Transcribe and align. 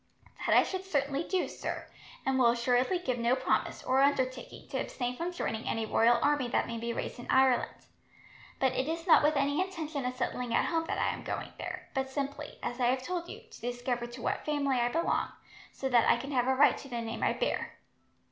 "That 0.47 0.57
I 0.57 0.63
should 0.63 0.83
certainly 0.83 1.23
do, 1.23 1.47
sir; 1.47 1.85
and 2.25 2.39
will 2.39 2.47
assuredly 2.49 2.97
give 2.97 3.19
no 3.19 3.35
promise, 3.35 3.83
or 3.83 4.01
undertaking, 4.01 4.67
to 4.69 4.79
abstain 4.79 5.15
from 5.15 5.31
joining 5.31 5.67
any 5.67 5.85
royal 5.85 6.17
army 6.23 6.47
that 6.47 6.65
may 6.65 6.79
be 6.79 6.91
raised 6.91 7.19
in 7.19 7.29
Ireland. 7.29 7.69
But 8.59 8.71
it 8.73 8.87
is 8.87 9.05
not 9.05 9.21
with 9.21 9.35
any 9.37 9.61
intention 9.61 10.03
of 10.07 10.15
settling 10.15 10.55
at 10.55 10.65
home 10.65 10.85
that 10.87 10.97
I 10.97 11.09
am 11.13 11.21
going 11.23 11.53
there, 11.59 11.87
but 11.93 12.09
simply, 12.09 12.57
as 12.63 12.79
I 12.79 12.87
have 12.87 13.03
told 13.03 13.29
you, 13.29 13.41
to 13.51 13.61
discover 13.61 14.07
to 14.07 14.23
what 14.23 14.43
family 14.43 14.77
I 14.79 14.87
belong, 14.89 15.33
so 15.71 15.87
that 15.89 16.09
I 16.09 16.17
can 16.17 16.31
have 16.31 16.47
a 16.47 16.55
right 16.55 16.79
to 16.79 16.87
the 16.89 16.99
name 17.01 17.21
I 17.21 17.33
bear." 17.33 17.77